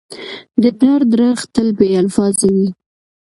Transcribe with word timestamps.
د 0.61 0.63
درد 0.81 1.11
ږغ 1.29 1.39
تل 1.53 1.67
بې 1.77 1.87
الفاظه 2.01 2.47
وي. 2.55 2.67